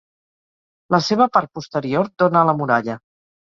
La 0.95 0.99
seva 1.09 1.27
part 1.37 1.53
posterior 1.59 2.11
dona 2.25 2.43
a 2.43 2.51
la 2.53 2.59
muralla. 2.65 3.01